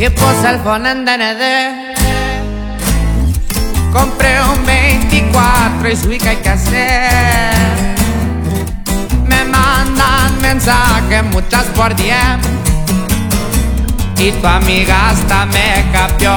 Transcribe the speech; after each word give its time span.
en 0.00 1.04
DND. 1.04 1.42
Compré 3.92 4.40
un 4.42 4.64
24 4.64 5.88
y 5.90 5.96
subí 5.96 6.18
que 6.18 6.28
hay 6.28 6.36
que 6.36 6.48
hacer. 6.48 7.96
Me 9.26 9.44
mandan 9.44 10.40
mensajes 10.40 11.24
muchas 11.24 11.64
por 11.74 11.96
10 11.96 12.16
y 14.18 14.30
tu 14.30 14.46
amiga 14.46 15.10
hasta 15.10 15.46
me 15.46 15.90
capió. 15.92 16.30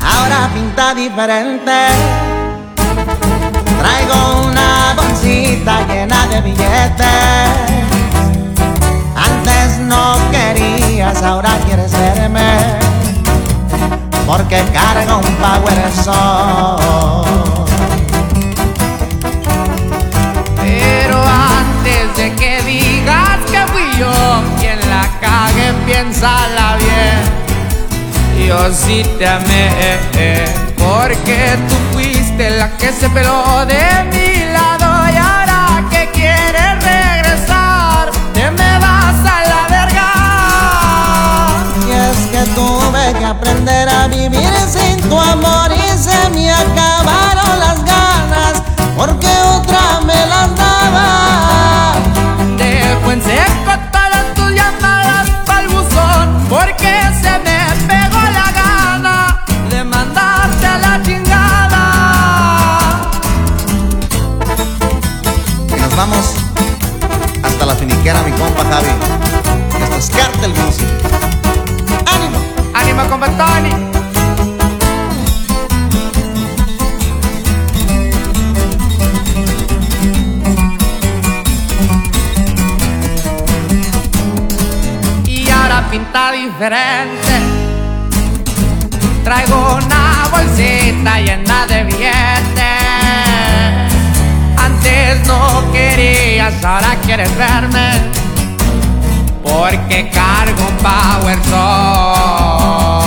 Ahora 0.00 0.50
pinta 0.52 0.94
diferente. 0.94 2.37
Querías, 11.18 11.22
ahora 11.22 11.50
quieres 11.66 11.92
verme. 11.92 12.56
Porque 14.26 14.62
cargo 14.72 15.18
un 15.18 15.34
power 15.36 15.92
song. 16.04 17.66
Pero 20.60 21.22
antes 21.22 22.16
de 22.16 22.34
que 22.34 22.62
digas 22.62 23.38
que 23.50 23.66
fui 23.72 23.98
yo 23.98 24.12
quien 24.58 24.78
la 24.90 25.08
cague, 25.20 25.72
piénsala 25.86 26.76
bien. 26.76 28.46
Yo 28.46 28.72
sí 28.72 29.02
te 29.18 29.26
amé, 29.26 29.98
porque 30.78 31.58
tú 31.68 31.74
fuiste 31.92 32.50
la 32.50 32.70
que 32.78 32.92
se 32.92 33.10
peló 33.10 33.66
de 33.66 34.04
mi 34.12 34.37
hasta 67.42 67.66
la 67.66 67.74
finiquera, 67.74 68.22
mi 68.22 68.32
compa 68.32 68.64
Javi. 68.64 68.88
Esto 69.82 69.96
es 69.96 70.10
Cartel 70.10 70.50
Music. 70.50 70.86
¡Ánimo! 72.06 72.38
Ánimo 72.74 73.02
con 73.08 73.20
Tony 73.20 73.70
Y 85.26 85.50
ahora 85.50 85.88
pinta 85.90 86.32
diferente 86.32 87.32
Traigo 89.24 89.76
una 89.76 90.28
bolsita 90.30 91.20
llena 91.20 91.66
de 91.66 91.84
billetes 91.84 92.77
ahora 96.64 96.96
quieres 97.04 97.36
verme 97.36 97.90
Porque 99.42 100.10
cargo 100.10 100.62
un 100.68 100.76
power 100.78 101.38
song 101.44 102.98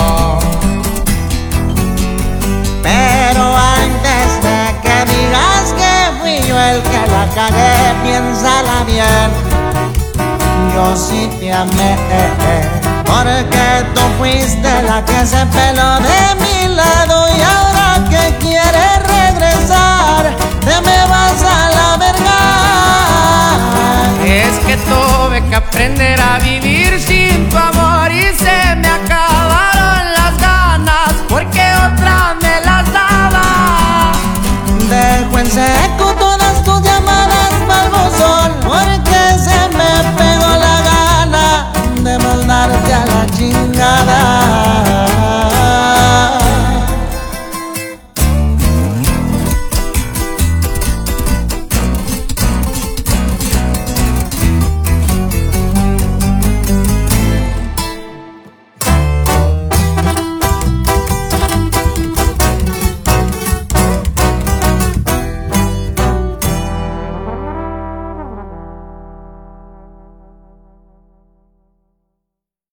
Pero 2.82 3.56
antes 3.56 4.42
de 4.42 4.58
que 4.82 4.96
digas 5.12 5.74
que 5.76 5.94
fui 6.20 6.36
yo 6.48 6.58
el 6.58 6.82
que 6.82 7.02
la 7.10 7.24
cagué, 7.34 7.74
piénsala 8.02 8.84
bien. 8.84 9.30
Yo 10.74 10.96
sí 10.96 11.30
te 11.38 11.52
amé, 11.52 11.96
porque 13.06 13.66
tú 13.94 14.00
fuiste 14.18 14.82
la 14.82 15.04
que 15.04 15.24
se 15.24 15.46
peló 15.46 16.00
de 16.00 16.34
mi 16.40 16.74
lado 16.74 17.26
che 25.52 25.58
apprenderà 25.58 26.38
via 26.40 26.51